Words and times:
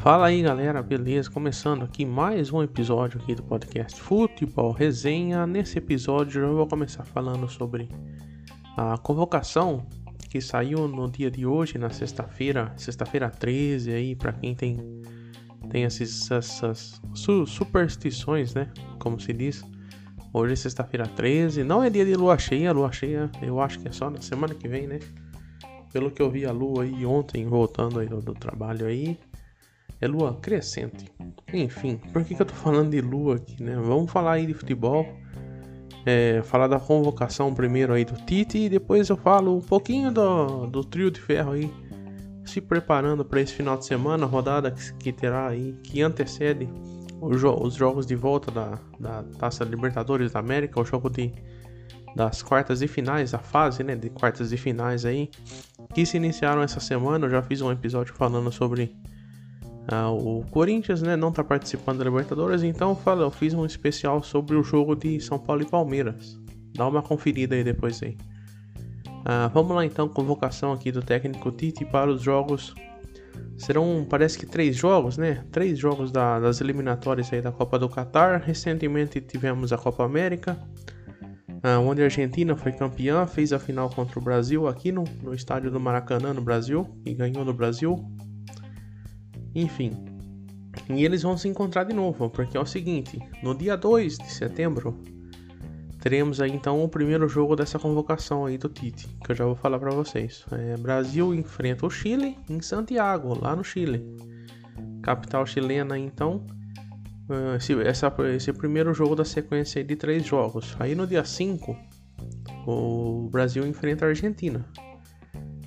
Fala 0.00 0.28
aí 0.28 0.40
galera, 0.40 0.82
beleza? 0.82 1.30
Começando 1.30 1.82
aqui 1.82 2.06
mais 2.06 2.50
um 2.50 2.62
episódio 2.62 3.20
aqui 3.20 3.34
do 3.34 3.42
podcast 3.42 4.00
Futebol 4.00 4.72
Resenha. 4.72 5.46
Nesse 5.46 5.76
episódio 5.76 6.40
eu 6.40 6.56
vou 6.56 6.66
começar 6.66 7.04
falando 7.04 7.46
sobre 7.46 7.86
a 8.78 8.96
convocação 8.96 9.86
que 10.30 10.40
saiu 10.40 10.88
no 10.88 11.06
dia 11.10 11.30
de 11.30 11.44
hoje, 11.44 11.76
na 11.76 11.90
sexta-feira, 11.90 12.72
sexta-feira 12.78 13.28
13 13.28 13.92
aí, 13.92 14.16
para 14.16 14.32
quem 14.32 14.54
tem 14.54 15.02
tem 15.68 15.82
esses, 15.82 16.30
essas 16.30 16.98
su 17.12 17.44
superstições, 17.44 18.54
né? 18.54 18.72
Como 18.98 19.20
se 19.20 19.34
diz. 19.34 19.62
Hoje 20.32 20.54
é 20.54 20.56
sexta-feira 20.56 21.06
13, 21.06 21.62
não 21.62 21.82
é 21.82 21.90
dia 21.90 22.06
de 22.06 22.14
lua 22.14 22.38
cheia, 22.38 22.72
lua 22.72 22.90
cheia 22.90 23.30
eu 23.42 23.60
acho 23.60 23.78
que 23.78 23.88
é 23.88 23.92
só 23.92 24.08
na 24.08 24.22
semana 24.22 24.54
que 24.54 24.66
vem, 24.66 24.86
né? 24.86 24.98
Pelo 25.92 26.10
que 26.10 26.22
eu 26.22 26.30
vi 26.30 26.46
a 26.46 26.52
lua 26.52 26.84
aí 26.84 27.04
ontem, 27.04 27.44
voltando 27.44 28.00
aí 28.00 28.08
do, 28.08 28.22
do 28.22 28.32
trabalho 28.32 28.86
aí, 28.86 29.18
é 30.00 30.08
lua 30.08 30.34
crescente. 30.40 31.06
Enfim, 31.52 32.00
por 32.12 32.24
que, 32.24 32.34
que 32.34 32.42
eu 32.42 32.46
tô 32.46 32.54
falando 32.54 32.90
de 32.90 33.00
lua 33.00 33.36
aqui, 33.36 33.62
né? 33.62 33.76
Vamos 33.76 34.10
falar 34.10 34.32
aí 34.32 34.46
de 34.46 34.54
futebol. 34.54 35.06
É, 36.06 36.40
falar 36.44 36.66
da 36.66 36.80
convocação 36.80 37.52
primeiro 37.52 37.92
aí 37.92 38.06
do 38.06 38.14
Tite 38.24 38.56
e 38.56 38.68
depois 38.70 39.10
eu 39.10 39.18
falo 39.18 39.58
um 39.58 39.60
pouquinho 39.60 40.10
do, 40.10 40.66
do 40.66 40.82
trio 40.82 41.10
de 41.10 41.20
ferro 41.20 41.52
aí 41.52 41.70
se 42.50 42.60
preparando 42.60 43.24
para 43.24 43.40
esse 43.40 43.52
final 43.52 43.76
de 43.76 43.84
semana, 43.84 44.24
rodada 44.26 44.70
que, 44.70 44.94
que 44.94 45.12
terá 45.12 45.48
aí, 45.48 45.74
que 45.82 46.02
antecede 46.02 46.68
jo 47.32 47.54
os 47.60 47.74
jogos 47.74 48.06
de 48.06 48.16
volta 48.16 48.50
da, 48.50 48.78
da 48.98 49.22
Taça 49.38 49.62
Libertadores 49.64 50.32
da 50.32 50.40
América, 50.40 50.80
o 50.80 50.84
jogo 50.84 51.10
de, 51.10 51.32
das 52.16 52.42
quartas 52.42 52.80
de 52.80 52.88
finais, 52.88 53.34
a 53.34 53.38
fase 53.38 53.84
né, 53.84 53.94
de 53.94 54.10
quartas 54.10 54.50
de 54.50 54.56
finais 54.56 55.04
aí, 55.04 55.30
que 55.94 56.04
se 56.06 56.16
iniciaram 56.16 56.62
essa 56.62 56.80
semana. 56.80 57.26
Eu 57.26 57.30
já 57.30 57.42
fiz 57.42 57.60
um 57.60 57.70
episódio 57.70 58.14
falando 58.14 58.50
sobre 58.50 58.96
ah, 59.90 60.10
o 60.10 60.44
Corinthians 60.50 61.02
né, 61.02 61.16
não 61.16 61.30
está 61.30 61.42
participando 61.42 61.98
da 61.98 62.04
Libertadores, 62.04 62.62
então 62.62 62.94
fala, 62.94 63.22
eu 63.22 63.30
fiz 63.30 63.52
um 63.54 63.66
especial 63.66 64.22
sobre 64.22 64.54
o 64.56 64.62
jogo 64.62 64.94
de 64.94 65.20
São 65.20 65.36
Paulo 65.36 65.62
e 65.62 65.66
Palmeiras. 65.66 66.40
Dá 66.74 66.86
uma 66.86 67.02
conferida 67.02 67.56
aí 67.56 67.64
depois 67.64 68.00
aí. 68.00 68.16
Ah, 69.24 69.50
vamos 69.52 69.74
lá 69.74 69.84
então, 69.84 70.08
convocação 70.08 70.72
aqui 70.72 70.92
do 70.92 71.02
técnico 71.02 71.50
Tite 71.50 71.84
para 71.84 72.08
os 72.08 72.22
jogos. 72.22 72.72
Serão, 73.58 74.06
parece 74.08 74.38
que 74.38 74.46
três 74.46 74.76
jogos, 74.76 75.18
né? 75.18 75.44
Três 75.50 75.78
jogos 75.78 76.12
da, 76.12 76.38
das 76.38 76.60
eliminatórias 76.60 77.32
aí 77.32 77.42
da 77.42 77.50
Copa 77.50 77.76
do 77.76 77.88
Catar. 77.88 78.40
Recentemente 78.40 79.20
tivemos 79.20 79.72
a 79.72 79.76
Copa 79.76 80.04
América, 80.04 80.56
ah, 81.64 81.80
onde 81.80 82.00
a 82.00 82.04
Argentina 82.04 82.54
foi 82.56 82.70
campeã, 82.70 83.26
fez 83.26 83.52
a 83.52 83.58
final 83.58 83.90
contra 83.90 84.20
o 84.20 84.22
Brasil 84.22 84.68
aqui 84.68 84.92
no, 84.92 85.02
no 85.20 85.34
estádio 85.34 85.70
do 85.70 85.80
Maracanã, 85.80 86.32
no 86.32 86.40
Brasil, 86.40 86.86
e 87.04 87.12
ganhou 87.12 87.44
no 87.44 87.52
Brasil. 87.52 87.96
Enfim. 89.54 89.92
E 90.88 91.04
eles 91.04 91.22
vão 91.22 91.36
se 91.36 91.48
encontrar 91.48 91.84
de 91.84 91.92
novo, 91.92 92.30
porque 92.30 92.56
é 92.56 92.60
o 92.60 92.66
seguinte: 92.66 93.18
no 93.42 93.54
dia 93.54 93.76
2 93.76 94.18
de 94.18 94.30
setembro, 94.30 94.96
teremos 96.00 96.40
aí 96.40 96.52
então 96.52 96.82
o 96.82 96.88
primeiro 96.88 97.28
jogo 97.28 97.56
dessa 97.56 97.78
convocação 97.78 98.46
aí 98.46 98.56
do 98.56 98.68
Tite, 98.68 99.08
que 99.24 99.32
eu 99.32 99.36
já 99.36 99.44
vou 99.44 99.56
falar 99.56 99.78
para 99.78 99.90
vocês. 99.90 100.44
É, 100.52 100.76
Brasil 100.76 101.34
enfrenta 101.34 101.86
o 101.86 101.90
Chile 101.90 102.36
em 102.48 102.60
Santiago, 102.60 103.38
lá 103.40 103.54
no 103.56 103.64
Chile. 103.64 104.04
Capital 105.02 105.46
chilena, 105.46 105.98
então. 105.98 106.44
Uh, 107.28 107.54
esse, 107.56 107.80
essa, 107.82 108.12
esse 108.34 108.52
primeiro 108.52 108.92
jogo 108.92 109.14
da 109.14 109.24
sequência 109.24 109.84
de 109.84 109.94
três 109.94 110.26
jogos. 110.26 110.74
Aí 110.80 110.96
no 110.96 111.06
dia 111.06 111.24
5, 111.24 111.76
o 112.66 113.28
Brasil 113.30 113.64
enfrenta 113.66 114.04
a 114.04 114.08
Argentina. 114.08 114.66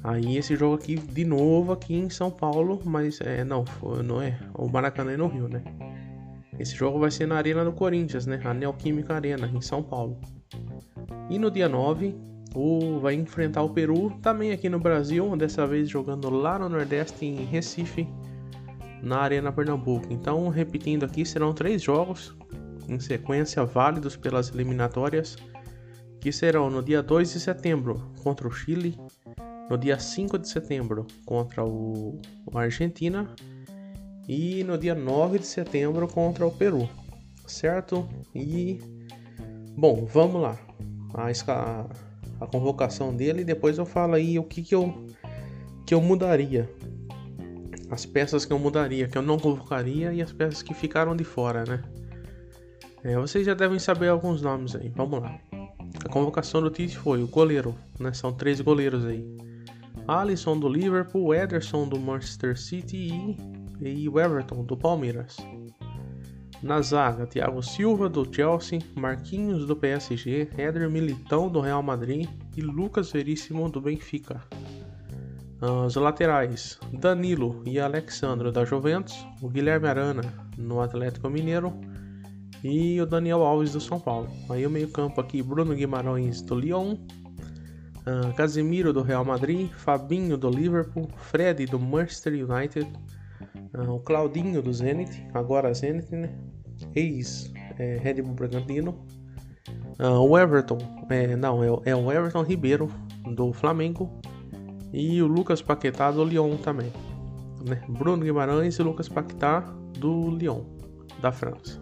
Aí 0.03 0.37
esse 0.37 0.55
jogo 0.55 0.75
aqui 0.75 0.95
de 0.95 1.23
novo 1.23 1.71
aqui 1.71 1.95
em 1.95 2.09
São 2.09 2.29
Paulo, 2.29 2.81
mas 2.83 3.21
é 3.21 3.43
não, 3.43 3.63
não 4.03 4.21
é 4.21 4.37
o 4.53 4.67
Maracanã 4.67 5.13
é 5.13 5.17
no 5.17 5.27
Rio, 5.27 5.47
né? 5.47 5.63
Esse 6.59 6.75
jogo 6.75 6.99
vai 6.99 7.09
ser 7.09 7.25
na 7.25 7.35
Arena 7.35 7.63
do 7.63 7.71
Corinthians, 7.71 8.25
né? 8.25 8.39
A 8.43 8.53
Neoquímica 8.53 9.15
Arena 9.15 9.47
em 9.47 9.61
São 9.61 9.81
Paulo. 9.81 10.17
E 11.29 11.39
no 11.39 11.49
dia 11.49 11.69
9, 11.69 12.15
o 12.53 12.99
vai 12.99 13.15
enfrentar 13.15 13.63
o 13.63 13.69
Peru 13.69 14.11
também 14.21 14.51
aqui 14.51 14.69
no 14.69 14.79
Brasil, 14.79 15.35
dessa 15.35 15.65
vez 15.65 15.89
jogando 15.89 16.29
lá 16.29 16.59
no 16.59 16.69
Nordeste 16.69 17.25
em 17.25 17.45
Recife, 17.45 18.07
na 19.01 19.19
Arena 19.19 19.51
Pernambuco. 19.51 20.07
Então, 20.11 20.49
repetindo 20.49 21.05
aqui, 21.05 21.25
serão 21.25 21.53
três 21.53 21.81
jogos 21.81 22.35
em 22.87 22.99
sequência 22.99 23.63
válidos 23.65 24.15
pelas 24.15 24.53
eliminatórias, 24.53 25.37
que 26.19 26.31
serão 26.31 26.69
no 26.69 26.83
dia 26.83 27.01
2 27.01 27.33
de 27.33 27.39
setembro 27.39 28.11
contra 28.21 28.47
o 28.47 28.51
Chile, 28.51 28.97
no 29.69 29.77
dia 29.77 29.99
5 29.99 30.37
de 30.37 30.47
setembro 30.47 31.07
contra 31.25 31.63
o, 31.63 32.19
o 32.45 32.57
Argentina 32.57 33.29
e 34.27 34.63
no 34.63 34.77
dia 34.77 34.95
9 34.95 35.39
de 35.39 35.45
setembro 35.45 36.07
contra 36.07 36.45
o 36.45 36.51
Peru, 36.51 36.89
certo? 37.45 38.07
E 38.33 38.79
bom, 39.75 40.05
vamos 40.05 40.41
lá. 40.41 40.57
A, 41.13 41.29
a, 41.51 41.85
a 42.41 42.47
convocação 42.47 43.15
dele 43.15 43.41
e 43.41 43.45
depois 43.45 43.77
eu 43.77 43.85
falo 43.85 44.15
aí 44.15 44.39
o 44.39 44.43
que, 44.43 44.61
que 44.61 44.75
eu 44.75 45.07
que 45.85 45.93
eu 45.93 46.01
mudaria. 46.01 46.69
As 47.89 48.05
peças 48.05 48.45
que 48.45 48.53
eu 48.53 48.57
mudaria, 48.57 49.07
que 49.07 49.17
eu 49.17 49.21
não 49.21 49.37
convocaria 49.37 50.13
e 50.13 50.21
as 50.21 50.31
peças 50.31 50.63
que 50.63 50.73
ficaram 50.73 51.15
de 51.15 51.23
fora, 51.23 51.63
né? 51.65 51.83
É, 53.03 53.17
vocês 53.17 53.45
já 53.45 53.53
devem 53.53 53.77
saber 53.77 54.07
alguns 54.07 54.41
nomes 54.41 54.75
aí. 54.75 54.89
Vamos 54.95 55.21
lá. 55.21 55.37
A 56.05 56.09
convocação 56.09 56.61
do 56.61 56.69
Tite 56.69 56.97
foi 56.97 57.21
o 57.21 57.27
goleiro, 57.27 57.75
né? 57.99 58.13
São 58.13 58.33
três 58.33 58.61
goleiros 58.61 59.05
aí. 59.05 59.23
Alisson 60.07 60.59
do 60.59 60.67
Liverpool, 60.67 61.33
Ederson 61.33 61.87
do 61.87 61.99
Manchester 61.99 62.59
City 62.59 63.37
e, 63.81 63.87
e 63.87 64.07
Everton 64.07 64.63
do 64.63 64.75
Palmeiras. 64.75 65.37
Na 66.61 66.81
zaga, 66.81 67.27
Thiago 67.27 67.61
Silva 67.61 68.07
do 68.07 68.25
Chelsea, 68.33 68.79
Marquinhos 68.95 69.65
do 69.65 69.75
PSG, 69.75 70.49
Éder 70.57 70.89
Militão 70.89 71.49
do 71.49 71.59
Real 71.59 71.83
Madrid 71.83 72.29
e 72.55 72.61
Lucas 72.61 73.11
Veríssimo 73.11 73.69
do 73.69 73.81
Benfica. 73.81 74.41
Os 75.85 75.95
laterais, 75.95 76.77
Danilo 76.91 77.61
e 77.65 77.79
Alexandre 77.79 78.51
da 78.51 78.65
Juventus, 78.65 79.25
o 79.41 79.49
Guilherme 79.49 79.87
Arana 79.87 80.23
no 80.57 80.81
Atlético 80.81 81.29
Mineiro 81.29 81.73
e 82.63 82.99
o 83.01 83.05
Daniel 83.05 83.43
Alves 83.43 83.73
do 83.73 83.81
São 83.81 83.99
Paulo. 83.99 84.29
Aí 84.49 84.65
o 84.65 84.69
meio-campo 84.69 85.19
aqui, 85.19 85.41
Bruno 85.41 85.73
Guimarães 85.75 86.41
do 86.41 86.55
Lyon, 86.55 86.97
Uh, 88.05 88.33
Casemiro 88.35 88.91
do 88.91 89.01
Real 89.01 89.23
Madrid, 89.23 89.71
Fabinho 89.71 90.37
do 90.37 90.49
Liverpool, 90.49 91.07
Fred 91.15 91.65
do 91.65 91.79
Manchester 91.79 92.33
United, 92.33 92.91
uh, 93.77 93.91
o 93.91 93.99
Claudinho 93.99 94.61
do 94.61 94.73
Zenit, 94.73 95.25
agora 95.33 95.73
Zenit, 95.73 96.13
né? 96.13 96.29
Ex 96.95 97.51
é, 97.77 97.97
Red 97.97 98.21
Bull 98.21 98.33
Bragantino, 98.33 99.05
uh, 99.99 100.19
o 100.19 100.37
Everton, 100.37 100.77
é, 101.09 101.35
não, 101.35 101.63
é, 101.63 101.67
é, 101.85 101.95
o 101.95 102.11
Everton 102.11 102.43
Ribeiro 102.43 102.89
do 103.35 103.53
Flamengo 103.53 104.11
e 104.91 105.21
o 105.21 105.27
Lucas 105.27 105.61
Paquetá 105.61 106.11
do 106.11 106.23
Lyon 106.23 106.57
também. 106.57 106.91
Né? 107.67 107.81
Bruno 107.87 108.23
Guimarães 108.23 108.77
e 108.77 108.83
Lucas 108.83 109.07
Paquetá 109.07 109.61
do 109.97 110.29
Lyon, 110.31 110.63
da 111.21 111.31
França. 111.31 111.81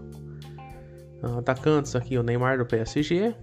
atacantes 1.37 1.95
aqui 1.95 2.17
o 2.17 2.23
Neymar 2.23 2.57
do 2.57 2.65
PSG, 2.65 3.35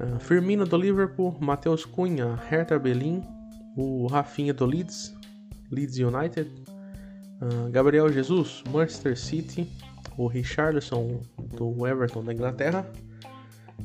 Uh, 0.00 0.18
Firmino 0.20 0.64
do 0.64 0.76
Liverpool, 0.76 1.36
Matheus 1.40 1.84
Cunha, 1.84 2.36
Hertha 2.48 2.78
Berlin, 2.78 3.22
o 3.76 4.06
Rafinha 4.06 4.54
do 4.54 4.64
Leeds, 4.64 5.14
Leeds 5.70 5.98
United, 5.98 6.50
uh, 7.42 7.70
Gabriel 7.70 8.12
Jesus, 8.12 8.62
Manchester 8.72 9.18
City, 9.18 9.68
o 10.16 10.26
Richarlison 10.26 11.20
do 11.56 11.86
Everton 11.86 12.24
da 12.24 12.32
Inglaterra 12.32 12.86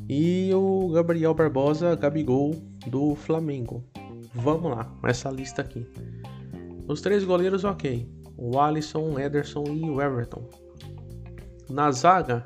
e 0.09 0.51
o 0.53 0.89
Gabriel 0.89 1.33
Barbosa, 1.33 1.95
Gabigol 1.95 2.55
do 2.87 3.15
Flamengo. 3.15 3.83
Vamos 4.33 4.71
lá, 4.71 4.91
essa 5.03 5.29
lista 5.29 5.61
aqui. 5.61 5.87
Os 6.87 7.01
três 7.01 7.23
goleiros, 7.23 7.63
ok. 7.63 8.09
O 8.35 8.59
Alisson, 8.59 9.17
Ederson 9.19 9.63
e 9.67 9.89
o 9.89 10.01
Everton. 10.01 10.49
Na 11.69 11.91
zaga, 11.91 12.45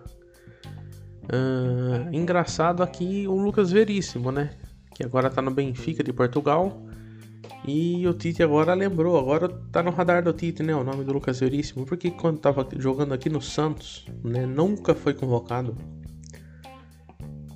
Uh, 1.28 2.14
engraçado 2.14 2.82
aqui 2.82 3.28
o 3.28 3.36
Lucas 3.36 3.72
Veríssimo, 3.72 4.32
né? 4.32 4.52
Que 4.94 5.04
agora 5.04 5.30
tá 5.30 5.42
no 5.42 5.52
Benfica 5.52 6.04
de 6.04 6.14
Portugal. 6.14 6.86
E 7.66 8.08
o 8.08 8.14
Tite 8.14 8.42
agora 8.42 8.74
lembrou, 8.74 9.18
agora 9.18 9.50
tá 9.72 9.84
no 9.84 9.92
radar 9.92 10.24
do 10.24 10.32
Tite, 10.32 10.64
né? 10.64 10.74
O 10.76 10.84
nome 10.84 11.04
do 11.04 11.14
Lucas 11.14 11.40
Veríssimo. 11.40 11.86
Porque 11.86 12.12
quando 12.12 12.40
tava 12.40 12.68
jogando 12.78 13.14
aqui 13.14 13.30
no 13.30 13.42
Santos, 13.42 14.06
né? 14.24 14.46
Nunca 14.46 14.96
foi 14.96 15.14
convocado. 15.14 15.76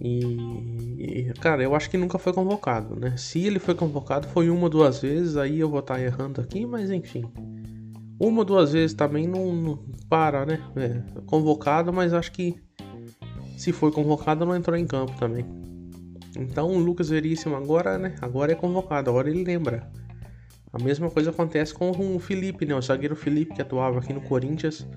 E, 0.03 1.31
cara, 1.39 1.62
eu 1.62 1.75
acho 1.75 1.88
que 1.88 1.97
nunca 1.97 2.17
foi 2.17 2.33
convocado, 2.33 3.00
né? 3.00 3.15
Se 3.17 3.45
ele 3.45 3.59
foi 3.59 3.75
convocado, 3.75 4.27
foi 4.27 4.50
uma 4.50 4.63
ou 4.63 4.69
duas 4.69 5.00
vezes, 5.00 5.38
aí 5.38 5.59
eu 5.59 5.69
vou 5.69 5.79
estar 5.79 5.95
tá 5.95 6.01
errando 6.01 6.41
aqui, 6.41 6.65
mas 6.65 6.89
enfim. 6.89 7.24
Uma 8.19 8.39
ou 8.39 8.45
duas 8.45 8.74
vezes 8.74 8.95
também 8.95 9.27
não, 9.27 9.53
não 9.53 9.85
para, 10.09 10.44
né? 10.44 10.59
É, 10.75 11.21
convocado, 11.27 11.94
mas 11.94 12.13
acho 12.13 12.31
que 12.31 12.56
se 13.62 13.72
foi 13.72 13.92
convocado, 13.92 14.44
não 14.44 14.56
entrou 14.56 14.75
em 14.75 14.88
campo 14.88 15.16
também. 15.19 15.46
Então 16.36 16.72
o 16.72 16.80
Lucas 16.80 17.10
Veríssimo 17.10 17.56
agora, 17.56 17.96
né? 17.96 18.16
Agora 18.19 18.52
é 18.52 18.56
convocado, 18.56 19.12
agora 19.12 19.30
ele 19.30 19.44
lembra. 19.44 19.88
A 20.74 20.81
mesma 20.81 21.12
coisa 21.12 21.30
acontece 21.30 21.72
com 21.72 21.92
o 21.92 22.19
Felipe, 22.19 22.66
né? 22.66 22.74
O 22.74 22.81
zagueiro 22.81 23.16
Felipe 23.16 23.54
que 23.54 23.62
atuava 23.62 24.00
aqui 24.00 24.13
no 24.13 24.22
Corinthians, 24.22 24.88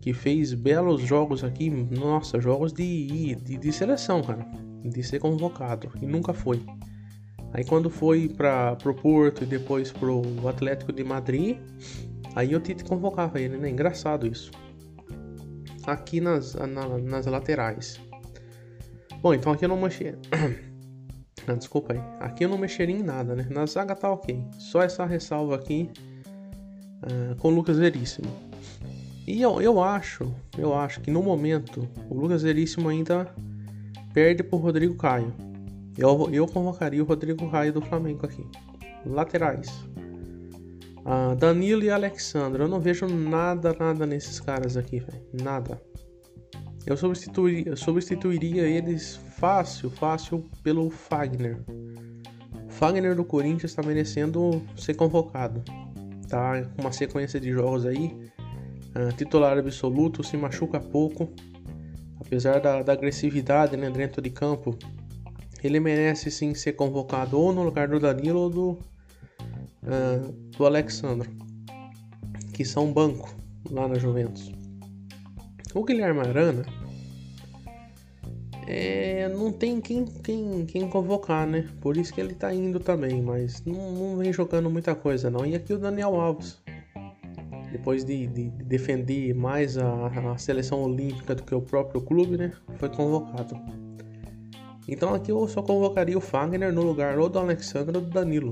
que 0.00 0.14
fez 0.14 0.54
belos 0.54 1.02
jogos 1.02 1.44
aqui, 1.44 1.68
nossa, 1.68 2.40
jogos 2.40 2.72
de, 2.72 3.34
de, 3.34 3.58
de 3.58 3.72
seleção, 3.72 4.22
cara, 4.22 4.46
de 4.82 5.02
ser 5.02 5.18
convocado, 5.18 5.90
e 6.00 6.06
nunca 6.06 6.32
foi. 6.32 6.62
Aí 7.52 7.62
quando 7.62 7.90
foi 7.90 8.26
para 8.26 8.74
pro 8.76 8.94
Porto 8.94 9.42
e 9.44 9.46
depois 9.46 9.92
pro 9.92 10.22
Atlético 10.48 10.94
de 10.94 11.04
Madrid, 11.04 11.58
aí 12.34 12.56
o 12.56 12.60
Tite 12.60 12.84
convocava 12.84 13.38
ele, 13.38 13.58
né? 13.58 13.68
Engraçado 13.68 14.26
isso. 14.26 14.50
Aqui 15.86 16.20
nas, 16.20 16.54
na, 16.54 16.98
nas 16.98 17.26
laterais. 17.26 18.00
Bom, 19.20 19.34
então 19.34 19.52
aqui 19.52 19.64
eu 19.64 19.68
não 19.68 19.80
mexi. 19.80 20.14
Ah, 21.44 21.54
desculpa 21.54 21.92
aí. 21.92 22.00
Aqui 22.20 22.44
eu 22.44 22.48
não 22.48 22.56
mexeria 22.56 22.94
em 22.94 23.02
nada, 23.02 23.34
né? 23.34 23.48
Na 23.50 23.66
zaga 23.66 23.96
tá 23.96 24.08
ok. 24.08 24.44
Só 24.60 24.80
essa 24.80 25.04
ressalva 25.04 25.56
aqui 25.56 25.90
uh, 27.02 27.34
com 27.34 27.48
o 27.48 27.50
Lucas 27.50 27.78
Veríssimo. 27.78 28.28
E 29.26 29.42
eu, 29.42 29.60
eu 29.60 29.82
acho, 29.82 30.32
eu 30.56 30.72
acho 30.72 31.00
que 31.00 31.10
no 31.10 31.20
momento 31.20 31.88
o 32.08 32.14
Lucas 32.14 32.44
Veríssimo 32.44 32.88
ainda 32.88 33.34
perde 34.14 34.44
pro 34.44 34.58
Rodrigo 34.58 34.94
Caio. 34.94 35.34
Eu, 35.98 36.28
eu 36.32 36.46
convocaria 36.46 37.02
o 37.02 37.06
Rodrigo 37.06 37.50
Caio 37.50 37.72
do 37.72 37.82
Flamengo 37.82 38.24
aqui. 38.24 38.46
Laterais. 39.04 39.68
Uh, 41.04 41.34
Danilo 41.34 41.82
e 41.82 41.90
Alexandre. 41.90 42.62
Eu 42.62 42.68
não 42.68 42.80
vejo 42.80 43.06
nada, 43.06 43.74
nada 43.78 44.06
nesses 44.06 44.38
caras 44.38 44.76
aqui, 44.76 45.00
velho. 45.00 45.22
Nada. 45.42 45.80
Eu 46.86 46.96
substituiria, 46.96 47.76
substituiria 47.76 48.62
eles 48.62 49.16
fácil, 49.36 49.90
fácil 49.90 50.48
pelo 50.62 50.90
Fagner. 50.90 51.60
Fagner 52.68 53.14
do 53.14 53.24
Corinthians 53.24 53.72
está 53.72 53.82
merecendo 53.82 54.62
ser 54.76 54.94
convocado. 54.94 55.62
Tá 56.28 56.62
com 56.76 56.82
uma 56.82 56.92
sequência 56.92 57.40
de 57.40 57.50
jogos 57.50 57.84
aí. 57.84 58.16
Uh, 58.94 59.12
titular 59.16 59.58
absoluto, 59.58 60.22
se 60.22 60.36
machuca 60.36 60.80
pouco. 60.80 61.32
Apesar 62.20 62.60
da, 62.60 62.82
da 62.82 62.92
agressividade 62.92 63.76
né, 63.76 63.90
dentro 63.90 64.22
de 64.22 64.30
campo, 64.30 64.78
ele 65.62 65.78
merece 65.78 66.30
sim 66.30 66.54
ser 66.54 66.72
convocado 66.72 67.38
ou 67.38 67.52
no 67.52 67.62
lugar 67.62 67.88
do 67.88 68.00
Danilo 68.00 68.40
ou 68.40 68.50
do, 68.50 68.78
uh, 69.82 70.32
do 70.56 70.66
Alexandre, 70.66 71.28
que 72.52 72.64
são 72.64 72.92
banco 72.92 73.34
lá 73.70 73.88
na 73.88 73.98
Juventus. 73.98 74.52
O 75.74 75.84
Guilherme 75.84 76.20
Arana 76.20 76.64
é, 78.66 79.28
não 79.28 79.52
tem 79.52 79.80
quem, 79.80 80.04
quem, 80.04 80.64
quem 80.66 80.88
convocar, 80.88 81.46
né? 81.46 81.68
Por 81.80 81.96
isso 81.96 82.12
que 82.12 82.20
ele 82.20 82.34
tá 82.34 82.54
indo 82.54 82.78
também, 82.78 83.20
mas 83.20 83.62
não, 83.64 83.92
não 83.92 84.16
vem 84.16 84.32
jogando 84.32 84.70
muita 84.70 84.94
coisa 84.94 85.30
não. 85.30 85.44
E 85.44 85.54
aqui 85.54 85.72
o 85.72 85.78
Daniel 85.78 86.20
Alves, 86.20 86.58
depois 87.70 88.04
de, 88.04 88.26
de, 88.26 88.50
de 88.50 88.64
defender 88.64 89.34
mais 89.34 89.76
a, 89.76 90.06
a, 90.06 90.38
seleção 90.38 90.82
olímpica 90.82 91.34
do 91.34 91.42
que 91.42 91.54
o 91.54 91.60
próprio 91.60 92.00
clube, 92.00 92.36
né? 92.36 92.52
Foi 92.76 92.88
convocado. 92.88 93.56
Então 94.86 95.14
aqui 95.14 95.30
eu 95.30 95.46
só 95.48 95.62
convocaria 95.62 96.16
o 96.16 96.20
Fagner 96.20 96.72
no 96.72 96.82
lugar 96.82 97.18
ou 97.18 97.28
do 97.28 97.38
Alexandre 97.38 97.96
ou 97.96 98.02
do 98.02 98.10
Danilo. 98.10 98.50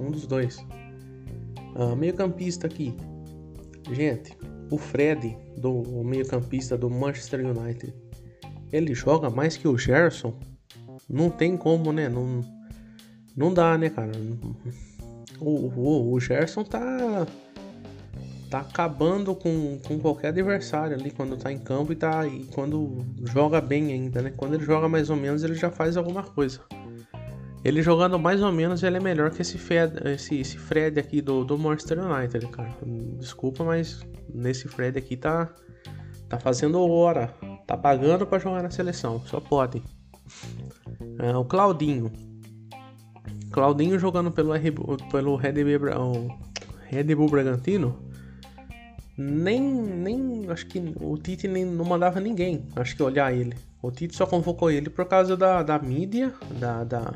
Um 0.00 0.10
dos 0.10 0.26
dois. 0.26 0.58
Uh, 1.76 1.94
meio 1.94 2.14
campista 2.14 2.66
aqui. 2.66 2.94
Gente, 3.92 4.36
o 4.70 4.78
Fred, 4.78 5.36
do 5.56 5.82
meio-campista 6.04 6.76
do 6.78 6.88
Manchester 6.88 7.44
United, 7.44 7.92
ele 8.72 8.94
joga 8.94 9.28
mais 9.28 9.56
que 9.56 9.68
o 9.68 9.76
Gerson. 9.76 10.34
Não 11.08 11.28
tem 11.28 11.56
como, 11.56 11.92
né? 11.92 12.08
Não, 12.08 12.40
não 13.36 13.52
dá, 13.52 13.76
né, 13.76 13.90
cara? 13.90 14.12
O, 15.40 15.50
o, 15.50 16.12
o 16.12 16.20
Gerson 16.20 16.62
tá 16.64 17.26
tá 18.48 18.60
acabando 18.60 19.32
com, 19.32 19.78
com 19.86 20.00
qualquer 20.00 20.28
adversário 20.28 20.96
ali 20.96 21.12
quando 21.12 21.36
tá 21.36 21.52
em 21.52 21.58
campo 21.58 21.92
e 21.92 21.96
tá 21.96 22.26
e 22.26 22.44
quando 22.46 22.98
joga 23.24 23.60
bem 23.60 23.92
ainda, 23.92 24.20
né? 24.20 24.32
Quando 24.36 24.54
ele 24.54 24.64
joga 24.64 24.88
mais 24.88 25.08
ou 25.08 25.16
menos, 25.16 25.44
ele 25.44 25.54
já 25.54 25.70
faz 25.70 25.96
alguma 25.96 26.24
coisa. 26.24 26.60
Ele 27.62 27.82
jogando 27.82 28.18
mais 28.18 28.42
ou 28.42 28.50
menos, 28.50 28.82
ele 28.82 28.96
é 28.96 29.00
melhor 29.00 29.30
que 29.30 29.42
esse 29.42 29.58
Fred, 29.58 29.92
esse, 30.08 30.40
esse 30.40 30.56
Fred 30.56 30.98
aqui 30.98 31.20
do, 31.20 31.44
do 31.44 31.58
Manchester 31.58 31.98
United, 31.98 32.46
cara. 32.48 32.74
Desculpa, 33.18 33.62
mas 33.64 34.00
nesse 34.32 34.66
Fred 34.66 34.98
aqui 34.98 35.14
tá, 35.14 35.50
tá 36.28 36.38
fazendo 36.38 36.80
hora. 36.80 37.34
Tá 37.66 37.76
pagando 37.76 38.26
para 38.26 38.38
jogar 38.38 38.62
na 38.62 38.70
seleção. 38.70 39.20
Só 39.26 39.40
pode. 39.40 39.82
É, 41.18 41.36
o 41.36 41.44
Claudinho. 41.44 42.10
Claudinho 43.52 43.98
jogando 43.98 44.30
pelo, 44.30 44.54
pelo 45.10 45.36
Red, 45.36 45.52
Bull, 45.52 46.38
Red 46.88 47.14
Bull 47.14 47.28
Bragantino. 47.28 48.10
Nem, 49.18 49.60
nem. 49.60 50.48
Acho 50.48 50.66
que 50.66 50.94
o 50.98 51.18
Tite 51.18 51.46
nem, 51.46 51.66
não 51.66 51.84
mandava 51.84 52.20
ninguém. 52.20 52.64
Acho 52.74 52.96
que 52.96 53.02
olhar 53.02 53.34
ele. 53.34 53.54
O 53.82 53.90
Tite 53.90 54.16
só 54.16 54.24
convocou 54.24 54.70
ele 54.70 54.88
por 54.88 55.04
causa 55.04 55.36
da, 55.36 55.62
da 55.62 55.78
mídia, 55.78 56.32
da, 56.58 56.84
da 56.84 57.14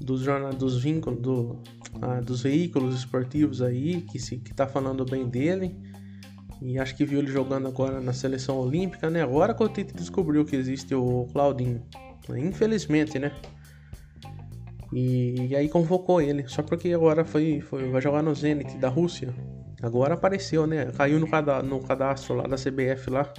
dos 0.00 0.22
jornais, 0.22 0.54
dos 0.54 0.82
vínculos, 0.82 1.20
do, 1.20 1.58
ah, 2.00 2.20
dos 2.20 2.42
veículos 2.42 2.96
esportivos 2.96 3.60
aí 3.60 4.00
que 4.02 4.18
se 4.18 4.38
que 4.38 4.54
tá 4.54 4.66
falando 4.66 5.04
bem 5.04 5.28
dele. 5.28 5.76
E 6.62 6.78
acho 6.78 6.94
que 6.94 7.04
viu 7.04 7.20
ele 7.20 7.30
jogando 7.30 7.68
agora 7.68 8.00
na 8.00 8.12
seleção 8.12 8.58
olímpica, 8.58 9.08
né? 9.08 9.22
Agora 9.22 9.54
que 9.54 9.62
o 9.62 9.68
Tite 9.68 9.94
descobriu 9.94 10.44
que 10.44 10.56
existe 10.56 10.94
o 10.94 11.26
Claudinho. 11.32 11.82
Infelizmente, 12.28 13.18
né? 13.18 13.32
E, 14.92 15.48
e, 15.48 15.56
aí 15.56 15.68
convocou 15.68 16.20
ele. 16.20 16.46
Só 16.48 16.62
porque 16.62 16.92
agora 16.92 17.24
foi, 17.24 17.60
foi 17.60 17.88
vai 17.90 18.02
jogar 18.02 18.22
no 18.22 18.34
Zenit 18.34 18.76
da 18.76 18.88
Rússia. 18.88 19.34
Agora 19.82 20.14
apareceu, 20.14 20.66
né? 20.66 20.86
Caiu 20.92 21.18
no, 21.18 21.28
cada, 21.28 21.62
no 21.62 21.80
cadastro 21.80 22.34
lá 22.34 22.42
da 22.42 22.56
CBF 22.56 23.08
lá. 23.08 23.32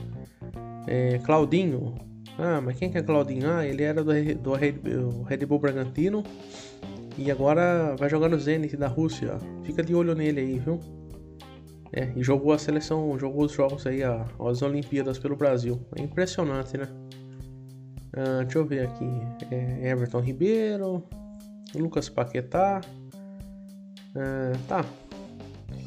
É, 0.87 1.19
Claudinho, 1.19 1.93
ah, 2.37 2.61
mas 2.61 2.77
quem 2.77 2.91
que 2.91 2.97
é 2.97 3.03
Claudinho? 3.03 3.49
Ah, 3.49 3.65
ele 3.65 3.83
era 3.83 4.03
do, 4.03 4.11
do 4.35 4.53
Red 4.53 5.45
Bull 5.45 5.59
Bragantino 5.59 6.23
e 7.17 7.29
agora 7.29 7.95
vai 7.97 8.09
jogar 8.09 8.29
no 8.29 8.39
Zenit 8.39 8.75
da 8.77 8.87
Rússia. 8.87 9.37
Fica 9.63 9.83
de 9.83 9.93
olho 9.93 10.15
nele 10.15 10.39
aí, 10.39 10.59
viu? 10.59 10.79
É, 11.93 12.09
e 12.15 12.23
jogou 12.23 12.53
a 12.53 12.57
seleção, 12.57 13.17
jogou 13.19 13.45
os 13.45 13.51
jogos 13.51 13.85
aí, 13.85 14.01
as 14.03 14.61
Olimpíadas 14.61 15.19
pelo 15.19 15.35
Brasil. 15.35 15.79
É 15.95 16.01
impressionante, 16.01 16.77
né? 16.77 16.87
Ah, 18.13 18.43
deixa 18.43 18.59
eu 18.59 18.65
ver 18.65 18.87
aqui. 18.87 19.05
É 19.51 19.89
Everton 19.89 20.21
Ribeiro, 20.21 21.03
Lucas 21.75 22.07
Paquetá. 22.07 22.81
Ah, 24.15 24.53
tá. 24.67 24.85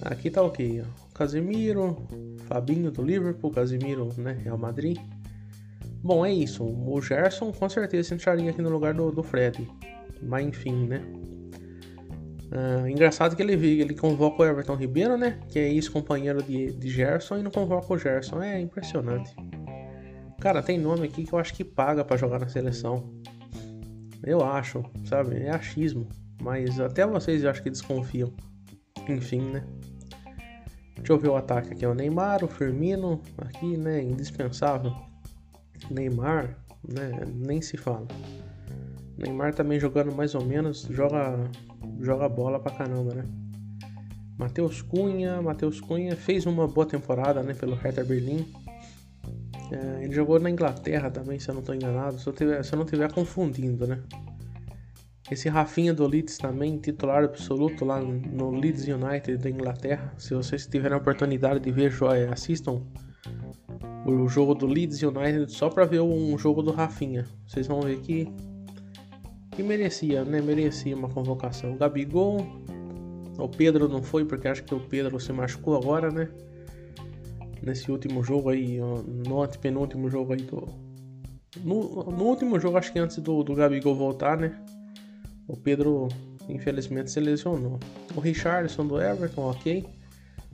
Aqui 0.02 0.30
tá 0.30 0.42
ok. 0.42 0.82
Casemiro, 1.14 1.96
Fabinho 2.46 2.90
do 2.90 3.02
Liverpool, 3.02 3.50
Casemiro, 3.50 4.12
né? 4.18 4.32
Real 4.44 4.58
Madrid. 4.58 4.98
Bom, 6.04 6.25
é 6.26 6.30
isso. 6.30 6.62
O 6.62 7.00
Gerson 7.00 7.50
com 7.50 7.66
certeza 7.66 8.14
entraria 8.14 8.50
aqui 8.50 8.61
no 8.61 8.68
lugar 8.68 8.92
do, 8.92 9.11
do 9.11 9.23
Fred. 9.23 9.66
Mas 10.20 10.46
enfim, 10.46 10.87
né? 10.87 11.02
Uh, 12.52 12.87
engraçado 12.87 13.34
que 13.34 13.42
ele, 13.42 13.54
ele 13.54 13.94
convoca 13.94 14.42
o 14.42 14.44
Everton 14.44 14.75
Ribeiro, 14.75 15.16
né? 15.16 15.40
Que 15.49 15.58
é 15.58 15.73
ex-companheiro 15.73 16.42
de, 16.42 16.73
de 16.75 16.90
Gerson 16.90 17.38
e 17.38 17.42
não 17.42 17.50
convoca 17.50 17.90
o 17.90 17.96
Gerson. 17.96 18.42
É 18.42 18.61
impressionante. 18.61 19.34
Cara, 20.38 20.62
tem 20.62 20.78
nome 20.78 21.06
aqui 21.06 21.25
que 21.25 21.32
eu 21.32 21.38
acho 21.38 21.54
que 21.54 21.64
paga 21.64 22.04
para 22.04 22.18
jogar 22.18 22.38
na 22.38 22.49
seleção. 22.49 23.11
Eu 24.23 24.44
acho, 24.44 24.84
sabe? 25.06 25.37
É 25.37 25.50
achismo. 25.52 26.06
Mas 26.42 26.78
até 26.78 27.06
vocês 27.06 27.44
eu 27.44 27.50
acho 27.50 27.62
que 27.62 27.70
desconfiam. 27.70 28.30
Enfim, 29.08 29.40
né? 29.40 29.64
Deixa 30.96 31.14
eu 31.14 31.18
ver 31.18 31.28
o 31.28 31.37
ataque 31.37 31.73
aqui. 31.73 31.87
O 31.87 31.94
Neymar, 31.94 32.44
o 32.44 32.49
Firmino, 32.49 33.23
aqui, 33.38 33.78
né? 33.78 34.02
Indispensável. 34.02 34.94
Neymar, 35.90 36.56
né, 36.86 37.10
nem 37.34 37.60
se 37.60 37.76
fala. 37.76 38.06
Neymar 39.16 39.54
também 39.54 39.78
jogando 39.78 40.14
mais 40.14 40.34
ou 40.34 40.44
menos, 40.44 40.82
joga 40.90 41.50
joga 42.00 42.28
bola 42.28 42.58
pra 42.58 42.72
caramba, 42.72 43.14
né? 43.14 43.24
Matheus 44.36 44.82
Cunha, 44.82 45.40
Matheus 45.40 45.80
Cunha 45.80 46.16
fez 46.16 46.44
uma 46.44 46.66
boa 46.66 46.86
temporada, 46.86 47.42
né, 47.42 47.54
pelo 47.54 47.74
Hertha 47.76 48.02
Berlim. 48.02 48.46
É, 49.70 50.04
ele 50.04 50.12
jogou 50.12 50.38
na 50.40 50.50
Inglaterra 50.50 51.10
também, 51.10 51.38
se 51.38 51.48
eu 51.48 51.54
não 51.54 51.60
estou 51.60 51.74
enganado, 51.74 52.18
se 52.18 52.26
eu, 52.26 52.32
tiver, 52.32 52.62
se 52.64 52.72
eu 52.74 52.76
não 52.76 52.84
estiver 52.84 53.10
confundindo, 53.12 53.86
né? 53.86 54.02
Esse 55.30 55.48
Rafinha 55.48 55.94
do 55.94 56.06
Leeds 56.06 56.36
também, 56.36 56.76
titular 56.78 57.24
absoluto 57.24 57.84
lá 57.84 57.98
no 57.98 58.50
Leeds 58.50 58.86
United 58.86 59.38
da 59.38 59.48
Inglaterra. 59.48 60.12
Se 60.18 60.34
vocês 60.34 60.66
tiverem 60.66 60.94
a 60.94 60.98
oportunidade 61.00 61.60
de 61.60 61.72
ver, 61.72 61.92
assistam 62.30 62.82
o 64.04 64.28
jogo 64.28 64.54
do 64.54 64.66
Leeds 64.66 65.02
United 65.02 65.50
só 65.52 65.68
para 65.68 65.84
ver 65.84 66.00
um 66.00 66.37
jogo 66.38 66.62
do 66.62 66.70
Rafinha. 66.70 67.26
Vocês 67.46 67.66
vão 67.66 67.80
ver 67.80 67.99
que 68.00 68.28
que 69.52 69.62
merecia, 69.62 70.25
né? 70.25 70.40
Merecia 70.40 70.96
uma 70.96 71.08
convocação. 71.08 71.75
O 71.75 71.76
Gabigol, 71.76 72.44
o 73.38 73.49
Pedro 73.49 73.88
não 73.88 74.02
foi 74.02 74.25
porque 74.25 74.49
acho 74.49 74.64
que 74.64 74.75
o 74.75 74.80
Pedro 74.80 75.20
se 75.20 75.32
machucou 75.32 75.76
agora, 75.76 76.11
né? 76.11 76.28
Nesse 77.62 77.90
último 77.90 78.23
jogo 78.23 78.50
aí, 78.50 78.78
no 79.26 79.42
antepenúltimo 79.42 80.11
jogo 80.11 80.32
aí 80.32 80.42
do 80.42 80.68
no, 81.62 82.04
no 82.04 82.25
último 82.25 82.58
jogo, 82.58 82.78
acho 82.78 82.92
que 82.92 82.99
antes 82.99 83.18
do, 83.18 83.42
do 83.42 83.54
Gabigol 83.54 83.94
voltar, 83.94 84.37
né? 84.37 84.58
O 85.46 85.56
Pedro 85.56 86.08
infelizmente 86.49 87.11
se 87.11 87.20
lesionou. 87.20 87.78
O 88.14 88.20
Richardson 88.20 88.87
do 88.87 89.00
Everton, 89.00 89.50
ok. 89.50 89.84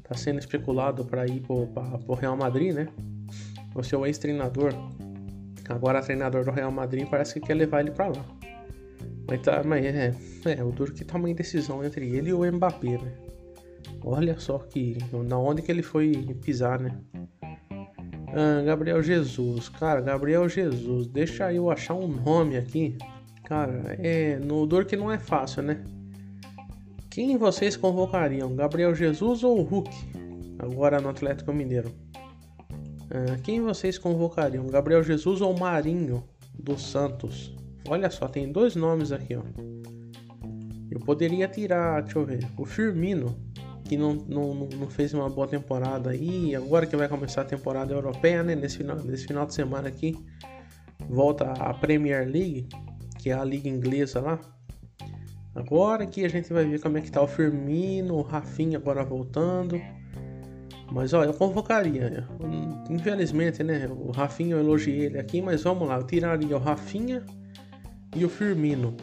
Tá 0.02 0.14
sendo 0.14 0.40
especulado 0.40 1.04
para 1.04 1.26
ir 1.26 1.40
pro, 1.40 1.66
pra, 1.68 1.98
pro 1.98 2.14
Real 2.14 2.36
Madrid, 2.36 2.74
né? 2.74 2.88
O 3.74 3.82
seu 3.82 4.04
ex-treinador, 4.06 4.72
agora 5.68 6.02
treinador 6.02 6.44
do 6.44 6.50
Real 6.50 6.72
Madrid, 6.72 7.08
parece 7.08 7.34
que 7.34 7.46
quer 7.46 7.54
levar 7.54 7.80
ele 7.80 7.90
para 7.90 8.08
lá. 8.08 8.24
Mas, 9.28 9.42
tá, 9.42 9.62
mas 9.64 9.84
é, 9.84 10.14
é, 10.44 10.64
o 10.64 10.72
duro 10.72 10.92
que 10.92 11.04
tá 11.04 11.16
uma 11.16 11.30
indecisão 11.30 11.84
entre 11.84 12.08
ele 12.16 12.30
e 12.30 12.32
o 12.32 12.52
Mbappé, 12.52 12.98
né? 12.98 13.12
Olha 14.02 14.38
só 14.38 14.58
que. 14.58 14.98
Na 15.12 15.38
onde 15.38 15.62
que 15.62 15.70
ele 15.70 15.82
foi 15.82 16.12
pisar, 16.42 16.80
né? 16.80 16.98
Ah, 18.32 18.62
Gabriel 18.64 19.02
Jesus. 19.02 19.68
Cara, 19.68 20.00
Gabriel 20.00 20.48
Jesus. 20.48 21.06
Deixa 21.06 21.52
eu 21.52 21.70
achar 21.70 21.94
um 21.94 22.08
nome 22.08 22.56
aqui. 22.56 22.96
Cara, 23.44 23.96
é. 23.98 24.38
No 24.38 24.66
duro 24.66 24.86
que 24.86 24.96
não 24.96 25.12
é 25.12 25.18
fácil, 25.18 25.62
né? 25.62 25.84
Quem 27.08 27.36
vocês 27.36 27.76
convocariam? 27.76 28.54
Gabriel 28.54 28.94
Jesus 28.94 29.44
ou 29.44 29.62
Hulk? 29.62 29.90
Agora 30.58 31.00
no 31.00 31.08
Atlético 31.08 31.52
Mineiro. 31.52 31.92
Ah, 33.10 33.36
quem 33.42 33.60
vocês 33.60 33.98
convocariam? 33.98 34.66
Gabriel 34.66 35.02
Jesus 35.02 35.40
ou 35.40 35.58
Marinho 35.58 36.22
dos 36.54 36.82
Santos? 36.90 37.54
Olha 37.88 38.10
só, 38.10 38.28
tem 38.28 38.52
dois 38.52 38.76
nomes 38.76 39.10
aqui, 39.10 39.34
ó. 39.34 39.42
Eu 40.90 41.00
poderia 41.00 41.48
tirar, 41.48 42.02
deixa 42.02 42.18
eu 42.18 42.24
ver, 42.24 42.46
o 42.56 42.64
Firmino 42.64 43.36
que 43.90 43.96
não, 43.96 44.14
não, 44.14 44.54
não 44.54 44.86
fez 44.88 45.12
uma 45.12 45.28
boa 45.28 45.48
temporada 45.48 46.10
aí, 46.10 46.54
agora 46.54 46.86
que 46.86 46.94
vai 46.94 47.08
começar 47.08 47.42
a 47.42 47.44
temporada 47.44 47.92
europeia, 47.92 48.40
né? 48.40 48.54
Nesse 48.54 48.76
final, 48.76 48.96
nesse 48.98 49.26
final 49.26 49.44
de 49.44 49.52
semana 49.52 49.88
aqui, 49.88 50.16
volta 51.08 51.50
a 51.50 51.74
Premier 51.74 52.24
League, 52.24 52.68
que 53.18 53.30
é 53.30 53.32
a 53.32 53.42
liga 53.42 53.68
inglesa 53.68 54.20
lá. 54.20 54.38
Agora 55.56 56.06
que 56.06 56.24
a 56.24 56.28
gente 56.28 56.52
vai 56.52 56.64
ver 56.64 56.80
como 56.80 56.98
é 56.98 57.00
que 57.00 57.10
tá 57.10 57.20
o 57.20 57.26
Firmino, 57.26 58.14
o 58.14 58.22
Rafinha 58.22 58.78
agora 58.78 59.02
voltando. 59.02 59.80
Mas 60.90 61.12
ó, 61.12 61.22
eu 61.24 61.32
convocaria. 61.32 62.26
Infelizmente, 62.88 63.62
né? 63.62 63.88
O 63.88 64.10
Rafinha 64.10 64.56
eu 64.56 64.60
elogiei 64.60 65.06
ele 65.06 65.18
aqui, 65.18 65.40
mas 65.40 65.62
vamos 65.62 65.86
lá, 65.86 65.96
eu 65.96 66.06
tiraria 66.06 66.56
o 66.56 66.60
Rafinha 66.60 67.24
e 68.14 68.24
o 68.24 68.28
Firmino. 68.28 68.96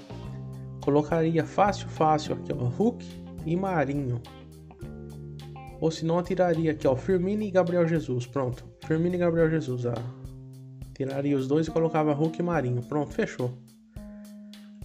Colocaria 0.82 1.46
fácil, 1.46 1.88
fácil 1.88 2.36
aqui, 2.36 2.52
ó, 2.54 2.56
Hulk 2.56 3.06
e 3.46 3.56
Marinho. 3.56 4.22
Ou 5.80 5.92
se 5.92 6.06
não, 6.06 6.22
tiraria 6.24 6.72
aqui, 6.72 6.88
ó, 6.88 6.96
Firmino 6.96 7.44
e 7.44 7.52
Gabriel 7.52 7.88
Jesus. 7.88 8.26
Pronto. 8.26 8.66
Firmino 8.86 9.16
e 9.16 9.18
Gabriel 9.18 9.50
Jesus. 9.50 9.86
Ah. 9.86 9.94
Tiraria 10.94 11.38
os 11.38 11.48
dois 11.48 11.68
e 11.68 11.72
colocava 11.72 12.14
Hulk 12.14 12.40
e 12.40 12.44
Marinho. 12.44 12.82
Pronto, 12.82 13.14
fechou. 13.14 13.54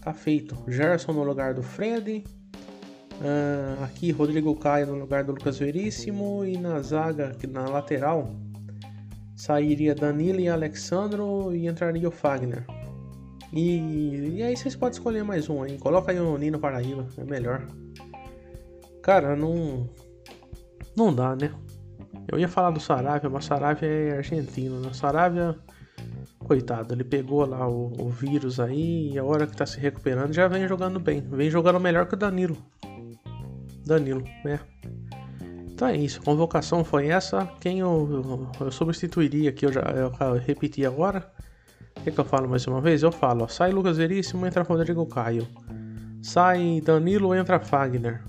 Tá 0.02 0.12
feito. 0.12 0.56
Gerson 0.68 1.12
no 1.12 1.24
lugar 1.24 1.54
do 1.54 1.62
Fred. 1.62 2.22
Ah, 3.24 3.84
aqui, 3.84 4.10
Rodrigo 4.10 4.54
Caio 4.56 4.88
no 4.88 4.98
lugar 4.98 5.22
do 5.22 5.32
Lucas 5.32 5.58
Veríssimo. 5.58 6.44
E 6.44 6.58
na 6.58 6.80
zaga, 6.80 7.36
na 7.48 7.68
lateral, 7.68 8.34
sairia 9.36 9.94
Danilo 9.94 10.40
e 10.40 10.48
Alexandro 10.48 11.54
e 11.54 11.68
entraria 11.68 12.08
o 12.08 12.12
Fagner. 12.12 12.64
E, 13.52 14.36
e 14.36 14.42
aí 14.42 14.56
vocês 14.56 14.74
podem 14.74 14.98
escolher 14.98 15.22
mais 15.22 15.48
um 15.48 15.62
aí. 15.62 15.78
Coloca 15.78 16.10
aí 16.10 16.18
o 16.18 16.36
Nino 16.36 16.58
Paraíba, 16.58 17.06
é 17.16 17.24
melhor. 17.24 17.66
Cara, 19.02 19.36
não. 19.36 19.88
Não 20.96 21.14
dá, 21.14 21.36
né? 21.36 21.52
Eu 22.28 22.38
ia 22.38 22.48
falar 22.48 22.70
do 22.70 22.80
Saravia, 22.80 23.28
mas 23.30 23.44
Saravia 23.44 23.88
é 23.88 24.16
argentino, 24.16 24.80
né? 24.80 24.92
Saravia, 24.92 25.56
coitado, 26.40 26.94
ele 26.94 27.04
pegou 27.04 27.46
lá 27.46 27.68
o, 27.68 27.92
o, 27.98 28.08
vírus 28.08 28.60
aí 28.60 29.12
e 29.12 29.18
a 29.18 29.24
hora 29.24 29.46
que 29.46 29.56
tá 29.56 29.66
se 29.66 29.78
recuperando 29.78 30.32
já 30.32 30.48
vem 30.48 30.66
jogando 30.66 30.98
bem. 30.98 31.20
Vem 31.20 31.50
jogando 31.50 31.80
melhor 31.80 32.06
que 32.06 32.14
o 32.14 32.16
Danilo. 32.16 32.56
Danilo, 33.92 34.24
né? 34.44 34.58
Então 35.70 35.88
é 35.88 35.96
isso, 35.96 36.20
a 36.20 36.24
convocação 36.24 36.84
foi 36.84 37.08
essa. 37.08 37.46
Quem 37.60 37.80
eu, 37.80 38.48
eu, 38.60 38.66
eu 38.66 38.70
substituiria 38.70 39.50
aqui, 39.50 39.66
eu 39.66 39.72
já 39.72 39.80
eu, 39.80 40.34
repeti 40.34 40.86
agora. 40.86 41.30
O 41.96 42.02
que, 42.02 42.10
que, 42.10 42.20
eu 42.20 42.24
falo 42.24 42.48
mais 42.48 42.66
uma 42.66 42.80
vez? 42.80 43.02
Eu 43.02 43.12
falo, 43.12 43.44
ó, 43.44 43.48
sai 43.48 43.70
Lucas 43.70 43.96
Veríssimo, 43.96 44.46
entra 44.46 44.62
Rodrigo 44.62 45.04
Caio. 45.06 45.46
Sai 46.22 46.80
Danilo, 46.80 47.34
entra 47.34 47.58
Fagner. 47.58 48.22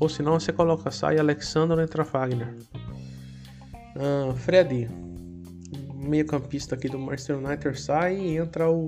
Ou 0.00 0.08
se 0.08 0.22
não, 0.22 0.38
você 0.38 0.52
coloca 0.52 0.90
sai 0.90 1.18
Alexandre 1.18 1.82
entra 1.82 2.04
Fagner. 2.04 2.54
Uh, 3.96 4.34
Fred, 4.34 4.88
meio 5.94 6.26
campista 6.26 6.74
aqui 6.74 6.88
do 6.88 6.98
Manchester 6.98 7.38
United, 7.38 7.80
sai 7.80 8.16
e 8.16 8.36
entra 8.36 8.70
o, 8.70 8.86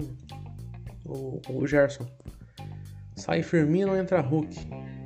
o, 1.05 1.41
o 1.49 1.67
Gerson. 1.67 2.07
Sai 3.17 3.43
Firmino, 3.43 3.97
entra 3.97 4.21
Hulk. 4.21 4.57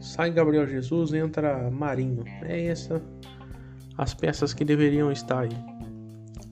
Sai 0.01 0.31
Gabriel 0.31 0.67
Jesus, 0.67 1.13
entra 1.13 1.71
Marinho. 1.71 2.25
É 2.43 2.67
essa 2.67 3.03
as 3.97 4.15
peças 4.15 4.55
que 4.55 4.65
deveriam 4.65 5.11
estar 5.11 5.41
aí. 5.41 5.79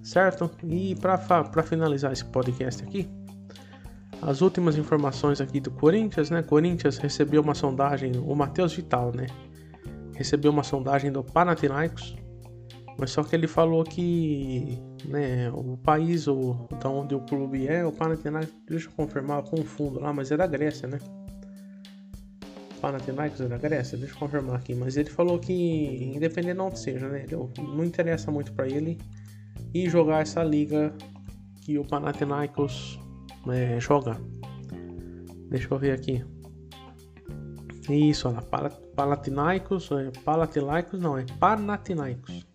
Certo? 0.03 0.51
E 0.65 0.95
para 0.97 1.63
finalizar 1.63 2.13
esse 2.13 2.25
podcast 2.25 2.83
aqui, 2.83 3.09
as 4.21 4.41
últimas 4.41 4.77
informações 4.77 5.41
aqui 5.41 5.61
do 5.61 5.71
Corinthians, 5.71 6.31
né? 6.31 6.43
Corinthians 6.43 6.99
recebeu 6.99 7.43
uma 7.43 7.55
sondagem, 7.55 8.13
o 8.17 8.35
Matheus 8.35 8.75
Vital, 8.75 9.13
né? 9.15 9.27
Recebeu 10.15 10.51
uma 10.51 10.63
sondagem 10.63 11.13
do 11.13 11.23
Panathinaikos, 11.23 12.17
mas 12.99 13.11
só 13.11 13.23
que 13.23 13.37
ele 13.37 13.47
falou 13.47 13.85
que, 13.85 14.79
né, 15.05 15.51
o 15.51 15.77
país 15.77 16.27
ou 16.27 16.67
da 16.81 16.89
onde 16.89 17.15
o 17.15 17.21
clube 17.21 17.69
é, 17.69 17.85
o 17.85 17.93
Panathinaikos, 17.93 18.55
deixa 18.67 18.89
eu 18.89 18.93
confirmar, 18.93 19.39
eu 19.39 19.45
confundo 19.45 20.01
lá, 20.01 20.13
mas 20.13 20.31
é 20.31 20.37
da 20.37 20.47
Grécia, 20.47 20.89
né? 20.89 20.99
Panathinaikos 22.87 23.41
da 23.41 23.59
Grécia, 23.59 23.99
deixa 23.99 24.15
eu 24.15 24.19
confirmar 24.21 24.55
aqui, 24.55 24.73
mas 24.73 24.97
ele 24.97 25.11
falou 25.11 25.41
que 25.41 25.53
independente 26.15 26.55
de 26.55 26.61
onde 26.61 26.79
seja, 26.79 27.09
né, 27.09 27.27
não 27.59 27.85
interessa 27.85 28.31
muito 28.31 28.53
para 28.53 28.69
ele 28.69 28.97
ir 29.75 29.91
jogar 29.91 30.23
essa 30.23 30.45
liga 30.45 30.95
que 31.63 31.77
o 31.81 31.85
Panathinaikos 31.85 33.01
é, 33.49 33.81
joga. 33.81 34.17
Deixa 35.51 35.67
eu 35.69 35.77
ver 35.77 35.95
aqui. 35.95 36.25
Isso, 37.91 38.29
olha, 38.29 38.41
Palatinaicos, 38.95 39.91
é, 39.91 40.97
não, 40.97 41.19
é 41.19 41.27
Panathinaikos. 41.41 42.47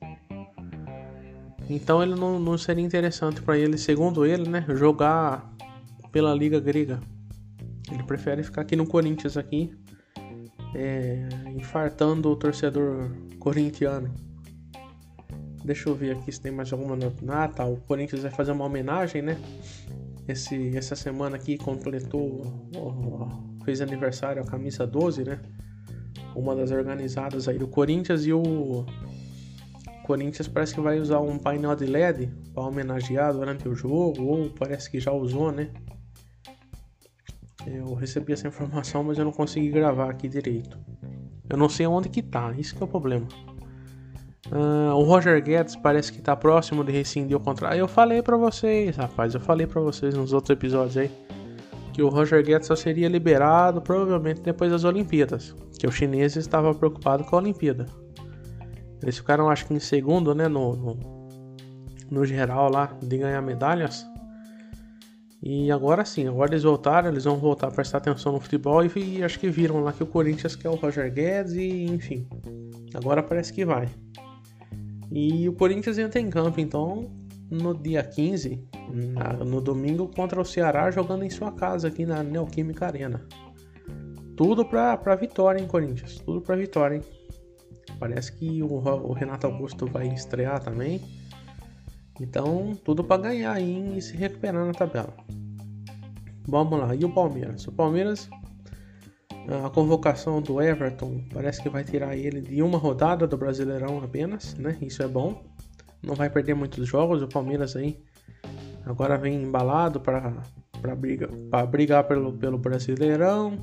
Então 1.69 2.01
ele 2.01 2.15
não, 2.15 2.39
não 2.39 2.57
seria 2.57 2.85
interessante 2.85 3.41
para 3.41 3.57
ele, 3.57 3.77
segundo 3.77 4.25
ele, 4.25 4.47
né, 4.49 4.65
jogar 4.69 5.53
pela 6.09 6.33
Liga 6.33 6.61
Grega. 6.61 7.01
Ele 7.91 8.03
prefere 8.03 8.41
ficar 8.43 8.61
aqui 8.61 8.77
no 8.77 8.87
Corinthians 8.87 9.35
aqui, 9.35 9.73
é, 10.73 11.27
infartando 11.55 12.29
o 12.29 12.35
torcedor 12.35 13.11
corintiano. 13.39 14.13
Deixa 15.63 15.89
eu 15.89 15.95
ver 15.95 16.17
aqui 16.17 16.31
se 16.31 16.41
tem 16.41 16.51
mais 16.51 16.71
alguma 16.73 16.95
nota. 16.95 17.15
Ah, 17.27 17.47
tá. 17.47 17.65
O 17.65 17.77
Corinthians 17.77 18.23
vai 18.23 18.31
fazer 18.31 18.51
uma 18.51 18.65
homenagem, 18.65 19.21
né? 19.21 19.37
Esse, 20.27 20.75
essa 20.75 20.95
semana 20.95 21.35
aqui 21.35 21.57
completou, 21.57 22.41
fez 23.63 23.81
aniversário 23.81 24.41
a 24.41 24.45
camisa 24.45 24.87
12, 24.87 25.23
né? 25.23 25.39
Uma 26.35 26.55
das 26.55 26.71
organizadas 26.71 27.47
aí 27.47 27.57
do 27.57 27.67
Corinthians 27.67 28.25
e 28.25 28.33
o 28.33 28.85
Corinthians 30.05 30.47
parece 30.47 30.73
que 30.73 30.81
vai 30.81 30.99
usar 30.99 31.19
um 31.19 31.37
painel 31.37 31.75
de 31.75 31.85
LED 31.85 32.31
para 32.53 32.63
homenagear 32.63 33.33
durante 33.33 33.67
o 33.67 33.75
jogo, 33.75 34.23
ou 34.23 34.49
parece 34.49 34.89
que 34.89 34.99
já 34.99 35.11
usou, 35.11 35.51
né? 35.51 35.69
Eu 37.73 37.93
recebi 37.93 38.33
essa 38.33 38.47
informação, 38.47 39.03
mas 39.03 39.17
eu 39.17 39.25
não 39.25 39.31
consegui 39.31 39.69
gravar 39.69 40.09
aqui 40.09 40.27
direito. 40.27 40.77
Eu 41.49 41.57
não 41.57 41.69
sei 41.69 41.87
onde 41.87 42.09
que 42.09 42.21
tá, 42.21 42.53
isso 42.57 42.75
que 42.75 42.81
é 42.81 42.85
o 42.85 42.87
problema. 42.87 43.27
Uh, 44.47 44.93
o 44.95 45.03
Roger 45.03 45.41
Guedes 45.41 45.75
parece 45.75 46.11
que 46.11 46.19
está 46.19 46.35
próximo 46.35 46.83
de 46.83 46.91
rescindir 46.91 47.37
o 47.37 47.39
contrato. 47.39 47.75
Eu 47.75 47.87
falei 47.87 48.21
para 48.21 48.35
vocês, 48.35 48.95
rapaz, 48.97 49.33
eu 49.33 49.39
falei 49.39 49.65
para 49.65 49.79
vocês 49.81 50.13
nos 50.13 50.33
outros 50.33 50.49
episódios 50.49 50.97
aí 50.97 51.11
que 51.93 52.01
o 52.01 52.09
Roger 52.09 52.43
Guedes 52.43 52.67
só 52.67 52.75
seria 52.75 53.07
liberado 53.07 53.81
provavelmente 53.81 54.41
depois 54.41 54.71
das 54.71 54.83
Olimpíadas, 54.83 55.55
que 55.77 55.87
os 55.87 55.95
chineses 55.95 56.37
estavam 56.37 56.73
preocupados 56.73 57.27
com 57.29 57.35
a 57.35 57.39
Olimpíada. 57.39 57.85
Eles 59.01 59.17
ficaram, 59.17 59.49
acho 59.49 59.65
que 59.65 59.73
em 59.73 59.79
segundo, 59.79 60.33
né, 60.33 60.47
no, 60.47 60.75
no, 60.75 60.99
no 62.09 62.25
geral 62.25 62.71
lá 62.71 62.97
de 63.01 63.17
ganhar 63.17 63.41
medalhas. 63.41 64.05
E 65.43 65.71
agora 65.71 66.05
sim, 66.05 66.27
agora 66.27 66.51
eles 66.51 66.63
voltaram, 66.63 67.09
eles 67.09 67.23
vão 67.23 67.37
voltar 67.37 67.67
a 67.67 67.71
prestar 67.71 67.97
atenção 67.97 68.31
no 68.31 68.39
futebol 68.39 68.85
e, 68.85 68.91
e 68.95 69.23
acho 69.23 69.39
que 69.39 69.49
viram 69.49 69.83
lá 69.83 69.91
que 69.91 70.03
o 70.03 70.05
Corinthians 70.07 70.55
quer 70.55 70.69
o 70.69 70.75
Roger 70.75 71.11
Guedes 71.11 71.53
e 71.53 71.85
enfim. 71.85 72.27
Agora 72.93 73.23
parece 73.23 73.51
que 73.51 73.65
vai. 73.65 73.89
E 75.11 75.49
o 75.49 75.53
Corinthians 75.53 75.97
entra 75.97 76.21
em 76.21 76.29
campo, 76.29 76.61
então, 76.61 77.11
no 77.49 77.73
dia 77.73 78.03
15, 78.03 78.63
na, 79.13 79.33
no 79.43 79.59
domingo, 79.59 80.07
contra 80.07 80.39
o 80.39 80.45
Ceará, 80.45 80.91
jogando 80.91 81.25
em 81.25 81.29
sua 81.29 81.51
casa 81.51 81.87
aqui 81.87 82.05
na 82.05 82.23
Neoquímica 82.23 82.85
Arena. 82.85 83.25
Tudo 84.37 84.63
pra, 84.63 84.95
pra 84.95 85.15
vitória, 85.15 85.59
hein, 85.59 85.67
Corinthians? 85.67 86.19
Tudo 86.19 86.39
pra 86.39 86.55
vitória, 86.55 86.95
hein? 86.95 87.03
Parece 87.99 88.31
que 88.31 88.63
o, 88.63 88.67
o 88.67 89.11
Renato 89.11 89.47
Augusto 89.47 89.85
vai 89.85 90.07
estrear 90.07 90.63
também. 90.63 91.01
Então, 92.21 92.77
tudo 92.85 93.03
para 93.03 93.23
ganhar 93.23 93.53
aí 93.53 93.97
e 93.97 94.01
se 94.01 94.15
recuperar 94.15 94.65
na 94.65 94.73
tabela. 94.73 95.13
Vamos 96.47 96.79
lá, 96.79 96.95
e 96.95 97.03
o 97.03 97.09
Palmeiras? 97.09 97.67
O 97.67 97.71
Palmeiras 97.71 98.29
A 99.65 99.69
convocação 99.69 100.41
do 100.41 100.61
Everton 100.61 101.23
parece 101.33 101.61
que 101.61 101.69
vai 101.69 101.83
tirar 101.83 102.15
ele 102.15 102.41
de 102.41 102.61
uma 102.61 102.77
rodada 102.77 103.25
do 103.25 103.37
Brasileirão 103.37 104.03
apenas, 104.03 104.53
né? 104.55 104.77
Isso 104.81 105.01
é 105.01 105.07
bom. 105.07 105.43
Não 106.01 106.15
vai 106.15 106.29
perder 106.29 106.53
muitos 106.53 106.87
jogos. 106.87 107.21
O 107.21 107.27
Palmeiras 107.27 107.75
aí 107.75 107.99
agora 108.85 109.17
vem 109.17 109.41
embalado 109.41 109.99
para 109.99 110.95
briga, 110.95 111.27
brigar 111.69 112.03
pelo, 112.03 112.33
pelo 112.33 112.57
Brasileirão. 112.57 113.57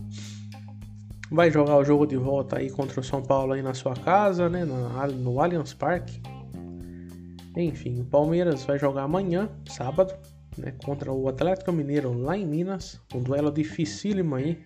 Vai 1.31 1.51
jogar 1.51 1.77
o 1.77 1.85
jogo 1.85 2.07
de 2.07 2.17
volta 2.17 2.59
aí 2.59 2.71
contra 2.71 3.01
o 3.01 3.05
São 3.05 3.23
Paulo 3.23 3.53
aí 3.53 3.63
na 3.63 3.75
sua 3.75 3.95
casa, 3.95 4.49
né? 4.49 4.65
No, 4.65 4.89
no 5.13 5.41
Allianz 5.41 5.75
Parque. 5.75 6.21
Enfim, 7.63 8.01
o 8.01 8.05
Palmeiras 8.05 8.65
vai 8.65 8.79
jogar 8.79 9.03
amanhã, 9.03 9.51
sábado, 9.69 10.15
né? 10.57 10.73
Contra 10.85 11.13
o 11.13 11.29
Atlético 11.29 11.73
Mineiro 11.73 12.13
lá 12.13 12.37
em 12.37 12.47
Minas. 12.47 13.01
Um 13.15 13.21
duelo 13.21 13.51
dificílimo 13.51 14.35
aí. 14.35 14.63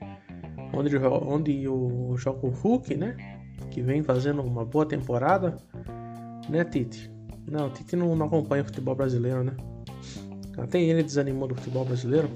Onde, 0.75 0.97
onde 0.97 1.69
o 1.69 2.17
joga 2.17 2.47
o 2.47 2.51
Hulk, 2.51 2.95
né? 2.97 3.17
Que 3.71 3.83
vem 3.83 4.03
fazendo 4.03 4.43
uma 4.43 4.65
boa 4.65 4.87
temporada. 4.87 5.57
Né, 6.49 6.65
Tite? 6.65 7.11
Não, 7.51 7.67
o 7.67 7.71
Tite 7.71 7.97
não, 7.97 8.15
não 8.17 8.27
acompanha 8.27 8.63
o 8.63 8.67
futebol 8.67 8.95
brasileiro, 8.95 9.45
né? 9.45 9.57
Até 10.59 10.81
ele 10.81 11.03
desanimou 11.03 11.49
do 11.49 11.55
futebol 11.55 11.85
brasileiro. 11.85 12.29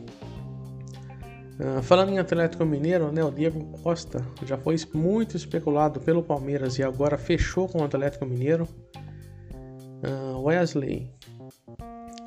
Uh, 1.59 1.83
falando 1.83 2.11
em 2.11 2.19
Atlético 2.19 2.67
Mineiro, 2.67 3.11
né, 3.11 3.25
o 3.25 3.31
Diego 3.31 3.65
Costa 3.83 4.23
já 4.45 4.59
foi 4.59 4.77
muito 4.93 5.37
especulado 5.37 6.01
pelo 6.01 6.23
Palmeiras 6.23 6.79
e 6.79 6.83
agora 6.83 7.17
fechou 7.17 7.67
com 7.67 7.79
o 7.79 7.85
Atlético 7.85 8.27
Mineiro. 8.27 8.69
Uh, 10.03 10.26
Wesley. 10.47 11.11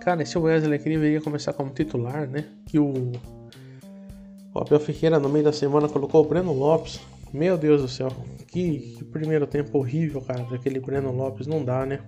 Cara, 0.01 0.23
esse 0.23 0.37
Wesley 0.37 0.75
aqui 0.75 0.89
deveria 0.89 1.21
começar 1.21 1.53
como 1.53 1.69
titular, 1.69 2.27
né? 2.27 2.45
Que 2.65 2.77
o, 2.77 3.13
o 4.53 4.59
Abel 4.59 4.79
Ferreira 4.79 5.17
no 5.17 5.29
meio 5.29 5.45
da 5.45 5.53
semana 5.53 5.87
colocou 5.87 6.25
o 6.25 6.27
Breno 6.27 6.51
Lopes. 6.51 6.99
Meu 7.31 7.57
Deus 7.57 7.81
do 7.81 7.87
céu, 7.87 8.09
que, 8.47 8.95
que 8.97 9.05
primeiro 9.05 9.47
tempo 9.47 9.77
horrível, 9.77 10.19
cara, 10.21 10.43
daquele 10.43 10.79
Breno 10.79 11.11
Lopes, 11.11 11.47
não 11.47 11.63
dá, 11.63 11.85
né? 11.85 11.99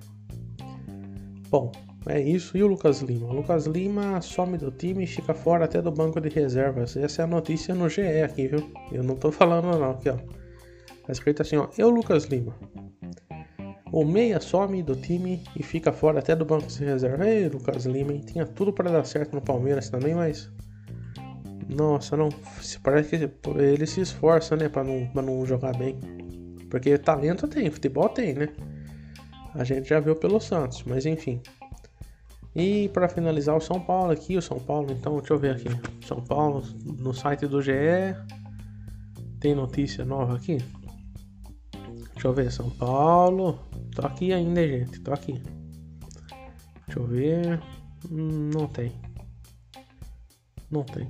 Bom, 1.49 1.71
é 2.07 2.19
isso. 2.19 2.57
E 2.57 2.63
o 2.63 2.67
Lucas 2.67 3.01
Lima? 3.01 3.27
O 3.27 3.33
Lucas 3.33 3.65
Lima 3.65 4.19
some 4.21 4.57
do 4.57 4.71
time 4.71 5.05
e 5.05 5.07
fica 5.07 5.33
fora 5.33 5.65
até 5.65 5.81
do 5.81 5.91
banco 5.91 6.19
de 6.19 6.27
reservas. 6.27 6.97
Essa 6.97 7.21
é 7.21 7.25
a 7.25 7.27
notícia 7.27 7.73
no 7.73 7.87
GE 7.87 8.21
aqui, 8.23 8.47
viu? 8.47 8.69
Eu 8.91 9.03
não 9.03 9.15
tô 9.15 9.31
falando 9.31 9.77
não, 9.77 9.91
aqui 9.91 10.09
ó. 10.09 10.17
Tá 10.17 11.11
escrito 11.11 11.41
assim, 11.41 11.55
ó. 11.55 11.67
Eu, 11.77 11.89
Lucas 11.89 12.25
Lima. 12.25 12.55
O 13.91 14.05
meia 14.05 14.39
some 14.39 14.81
do 14.81 14.95
time 14.95 15.43
e 15.55 15.63
fica 15.63 15.91
fora 15.91 16.19
até 16.19 16.35
do 16.35 16.45
banco 16.45 16.67
de 16.67 16.83
reserva. 16.83 17.27
Ei, 17.27 17.49
Lucas 17.49 17.85
Lima, 17.85 18.13
hein? 18.13 18.21
Tinha 18.25 18.45
tudo 18.45 18.71
para 18.71 18.89
dar 18.89 19.03
certo 19.05 19.33
no 19.33 19.41
Palmeiras 19.41 19.89
também, 19.89 20.15
mas... 20.15 20.49
Nossa, 21.67 22.15
não. 22.15 22.29
Parece 22.83 23.17
que 23.17 23.29
ele 23.57 23.85
se 23.85 24.01
esforça, 24.01 24.55
né? 24.55 24.69
Pra 24.69 24.83
não, 24.83 25.09
não 25.13 25.45
jogar 25.45 25.75
bem. 25.77 25.99
Porque 26.69 26.97
talento 26.97 27.47
tem, 27.47 27.69
futebol 27.69 28.07
tem, 28.07 28.33
né? 28.33 28.49
A 29.53 29.63
gente 29.65 29.89
já 29.89 29.99
viu 29.99 30.15
pelo 30.15 30.39
Santos, 30.39 30.83
mas 30.85 31.05
enfim. 31.05 31.41
E 32.55 32.89
para 32.89 33.09
finalizar 33.09 33.55
o 33.55 33.61
São 33.61 33.79
Paulo 33.79 34.11
aqui, 34.11 34.37
o 34.37 34.41
São 34.41 34.59
Paulo, 34.59 34.91
então, 34.91 35.17
deixa 35.17 35.33
eu 35.33 35.39
ver 35.39 35.55
aqui. 35.55 35.69
São 36.05 36.21
Paulo, 36.21 36.63
no 36.97 37.13
site 37.13 37.47
do 37.47 37.61
GE, 37.61 37.71
tem 39.39 39.55
notícia 39.55 40.05
nova 40.05 40.35
aqui. 40.35 40.57
Deixa 42.13 42.27
eu 42.27 42.33
ver, 42.33 42.51
São 42.51 42.69
Paulo. 42.69 43.59
Tô 43.95 44.05
aqui 44.05 44.31
ainda, 44.31 44.65
gente, 44.65 44.99
tô 45.01 45.13
aqui. 45.13 45.41
Deixa 46.85 46.99
eu 46.99 47.05
ver. 47.05 47.61
Hum, 48.09 48.49
não 48.53 48.67
tem. 48.67 48.91
Não 50.69 50.83
tem. 50.83 51.09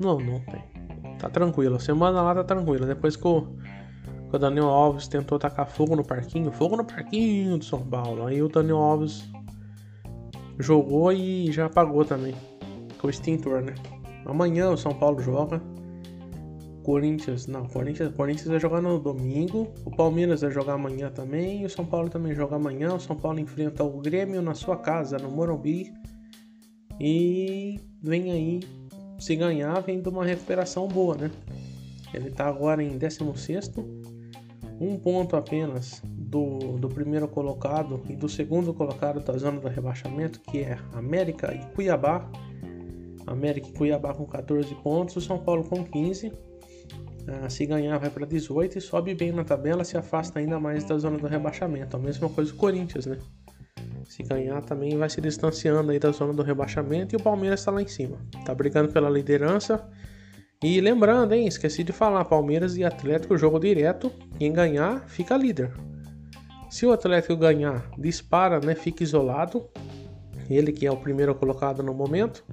Não, 0.00 0.18
não 0.18 0.40
tem. 0.40 0.62
Tá 1.18 1.30
tranquilo. 1.30 1.76
A 1.76 1.80
semana 1.80 2.20
lá 2.22 2.34
tá 2.34 2.44
tranquila. 2.44 2.86
Depois 2.86 3.16
que 3.16 3.26
o, 3.26 3.42
que 4.28 4.36
o 4.36 4.38
Daniel 4.38 4.66
Alves 4.66 5.06
tentou 5.06 5.38
tacar 5.38 5.66
fogo 5.66 5.94
no 5.94 6.04
parquinho, 6.04 6.50
fogo 6.50 6.76
no 6.76 6.84
parquinho 6.84 7.58
do 7.58 7.64
São 7.64 7.80
Paulo. 7.86 8.26
Aí 8.26 8.42
o 8.42 8.48
Daniel 8.48 8.78
Alves 8.78 9.24
jogou 10.58 11.12
e 11.12 11.50
já 11.52 11.66
apagou 11.66 12.04
também. 12.04 12.34
Com 12.98 13.06
o 13.06 13.10
extintor, 13.10 13.62
né? 13.62 13.74
Amanhã 14.26 14.70
o 14.70 14.76
São 14.76 14.94
Paulo 14.94 15.20
joga. 15.20 15.62
Corinthians, 16.84 17.46
não, 17.46 17.66
Corinthians, 17.66 18.14
Corinthians 18.14 18.46
vai 18.46 18.60
jogar 18.60 18.82
no 18.82 18.98
domingo. 18.98 19.72
O 19.86 19.90
Palmeiras 19.90 20.42
vai 20.42 20.50
jogar 20.50 20.74
amanhã 20.74 21.10
também. 21.10 21.64
O 21.64 21.70
São 21.70 21.84
Paulo 21.84 22.10
também 22.10 22.34
joga 22.34 22.56
amanhã. 22.56 22.94
O 22.94 23.00
São 23.00 23.16
Paulo 23.16 23.40
enfrenta 23.40 23.82
o 23.82 23.98
Grêmio 24.00 24.42
na 24.42 24.54
sua 24.54 24.76
casa, 24.76 25.16
no 25.16 25.30
Morumbi. 25.30 25.90
E 27.00 27.80
vem 28.02 28.30
aí, 28.30 28.60
se 29.18 29.34
ganhar, 29.34 29.80
vem 29.80 30.02
de 30.02 30.08
uma 30.10 30.26
recuperação 30.26 30.86
boa, 30.86 31.16
né? 31.16 31.30
Ele 32.12 32.30
tá 32.30 32.46
agora 32.46 32.82
em 32.82 32.98
16, 32.98 33.72
um 34.78 34.96
ponto 34.98 35.36
apenas 35.36 36.02
do, 36.04 36.76
do 36.78 36.88
primeiro 36.88 37.26
colocado 37.26 38.02
e 38.10 38.14
do 38.14 38.28
segundo 38.28 38.74
colocado 38.74 39.20
da 39.20 39.36
zona 39.38 39.58
do 39.58 39.68
rebaixamento, 39.68 40.38
que 40.40 40.58
é 40.58 40.78
América 40.92 41.52
e 41.54 41.64
Cuiabá. 41.74 42.30
América 43.26 43.68
e 43.68 43.72
Cuiabá 43.72 44.12
com 44.12 44.26
14 44.26 44.74
pontos, 44.76 45.16
o 45.16 45.20
São 45.22 45.38
Paulo 45.38 45.64
com 45.64 45.82
15. 45.82 46.30
Ah, 47.26 47.48
se 47.48 47.64
ganhar, 47.64 47.98
vai 47.98 48.10
para 48.10 48.26
18 48.26 48.78
e 48.78 48.80
sobe 48.80 49.14
bem 49.14 49.32
na 49.32 49.44
tabela, 49.44 49.84
se 49.84 49.96
afasta 49.96 50.38
ainda 50.38 50.60
mais 50.60 50.84
da 50.84 50.98
zona 50.98 51.16
do 51.16 51.26
rebaixamento. 51.26 51.96
A 51.96 52.00
mesma 52.00 52.28
coisa 52.28 52.52
o 52.52 52.56
Corinthians, 52.56 53.06
né? 53.06 53.18
Se 54.06 54.22
ganhar, 54.22 54.60
também 54.62 54.96
vai 54.96 55.08
se 55.08 55.20
distanciando 55.20 55.90
aí 55.90 55.98
da 55.98 56.10
zona 56.10 56.34
do 56.34 56.42
rebaixamento 56.42 57.14
e 57.14 57.16
o 57.16 57.22
Palmeiras 57.22 57.60
está 57.60 57.70
lá 57.70 57.80
em 57.80 57.88
cima. 57.88 58.18
Tá 58.44 58.54
brigando 58.54 58.92
pela 58.92 59.08
liderança. 59.08 59.88
E 60.62 60.80
lembrando, 60.80 61.32
hein, 61.32 61.46
esqueci 61.46 61.82
de 61.82 61.92
falar, 61.92 62.24
Palmeiras 62.26 62.76
e 62.76 62.84
Atlético 62.84 63.36
jogo 63.36 63.58
direto. 63.58 64.12
Quem 64.38 64.52
ganhar, 64.52 65.08
fica 65.08 65.36
líder. 65.36 65.72
Se 66.70 66.84
o 66.84 66.92
Atlético 66.92 67.36
ganhar, 67.36 67.90
dispara, 67.98 68.60
né? 68.60 68.74
Fica 68.74 69.02
isolado. 69.02 69.68
Ele 70.50 70.72
que 70.72 70.86
é 70.86 70.90
o 70.90 70.96
primeiro 70.96 71.34
colocado 71.34 71.82
no 71.82 71.94
momento. 71.94 72.44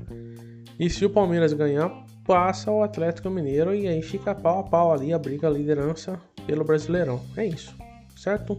E 0.79 0.89
se 0.89 1.05
o 1.05 1.09
Palmeiras 1.09 1.53
ganhar, 1.53 1.91
passa 2.31 2.71
o 2.71 2.81
Atlético 2.81 3.29
Mineiro 3.29 3.75
e 3.75 3.89
aí 3.89 4.01
fica 4.01 4.33
pau 4.33 4.59
a 4.59 4.63
pau 4.63 4.93
ali 4.93 5.11
a 5.11 5.19
briga, 5.19 5.47
a 5.47 5.51
liderança 5.51 6.17
pelo 6.47 6.63
Brasileirão. 6.63 7.19
É 7.35 7.45
isso, 7.45 7.75
certo? 8.15 8.57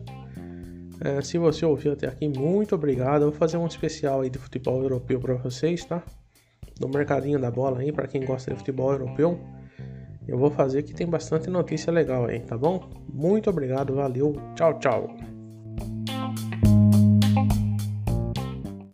É, 1.03 1.23
se 1.23 1.39
você 1.39 1.65
ouviu 1.65 1.95
até 1.95 2.07
aqui, 2.07 2.29
muito 2.29 2.75
obrigado. 2.75 3.23
Eu 3.23 3.31
vou 3.31 3.39
fazer 3.39 3.57
um 3.57 3.67
especial 3.67 4.21
aí 4.21 4.29
de 4.29 4.39
futebol 4.39 4.83
europeu 4.83 5.19
para 5.19 5.33
vocês, 5.37 5.87
tá? 5.87 6.03
Do 6.79 6.87
mercadinho 6.87 7.39
da 7.39 7.51
bola 7.51 7.81
aí, 7.81 7.91
para 7.91 8.07
quem 8.07 8.27
gosta 8.27 8.51
de 8.51 8.59
futebol 8.59 8.93
europeu. 8.93 9.41
Eu 10.29 10.37
vou 10.37 10.51
fazer 10.51 10.83
que 10.83 10.93
tem 10.93 11.07
bastante 11.07 11.49
notícia 11.49 11.91
legal 11.91 12.27
aí, 12.27 12.41
tá 12.41 12.59
bom? 12.59 12.91
Muito 13.09 13.49
obrigado, 13.49 13.95
valeu, 13.95 14.37
tchau, 14.55 14.79
tchau. 14.81 15.32